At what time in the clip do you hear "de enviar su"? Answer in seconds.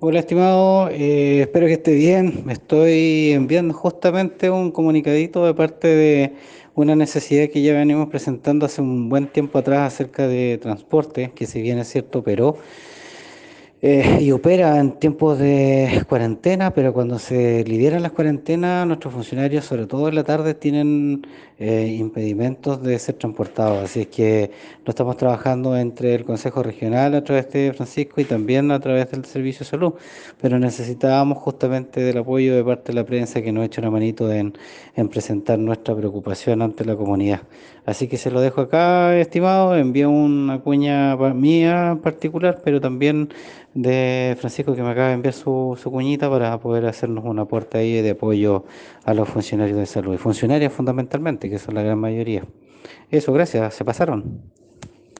45.08-45.78